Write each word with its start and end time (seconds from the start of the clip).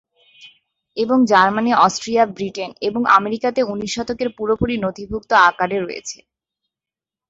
এবং 0.97 1.17
Germany, 1.25 1.71
Austria, 1.85 2.23
Britain, 2.35 2.69
এবং 2.81 3.01
আমেরিকাতে 3.17 3.61
উনিশ 3.63 3.91
শতকের 3.95 4.29
পুরোপুরি 4.37 4.75
নথিভুক্ত 4.77 5.31
আকারে 5.49 5.77
রয়েছে। 5.79 6.17